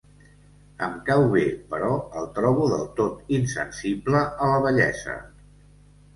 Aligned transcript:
Em 0.85 0.95
cau 1.09 1.25
bé, 1.35 1.43
però 1.73 1.91
el 2.21 2.25
trobo 2.39 2.65
del 2.73 2.89
tot 3.01 3.31
insensible 3.41 4.25
a 4.49 4.51
la 4.55 4.59
bellesa. 4.67 5.21